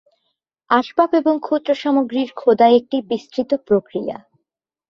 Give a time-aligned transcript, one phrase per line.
[0.69, 4.17] আসবাব এবং ক্ষুদ্র সামগ্রীর খোদাই একটি বিস্তৃত প্রক্রিয়া।